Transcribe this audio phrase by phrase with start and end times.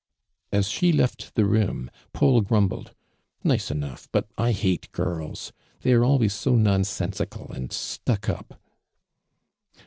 [0.51, 1.91] As she left the room.
[2.11, 2.95] Paul grumbled."
[3.43, 5.53] Nice enough, but 1 hate girls!
[5.81, 8.59] The^ t re always so nonsensical and stuck up